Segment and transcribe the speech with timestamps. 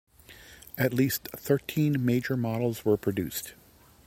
[0.79, 3.53] At least thirteen major models were produced.